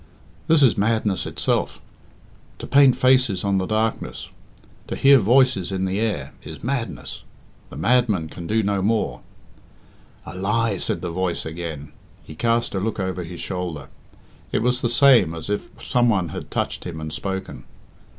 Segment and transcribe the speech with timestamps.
[0.47, 1.79] "This is madness itself.
[2.57, 4.31] To paint faces on the darkness,
[4.87, 7.21] to hear voices in the air, is madness.
[7.69, 9.21] The madman can do no more."
[10.25, 11.91] "A lie!" said the voice again.
[12.23, 13.89] He cast a look over his shoulder.
[14.51, 17.65] It was the same as if some one had touched him and spoken.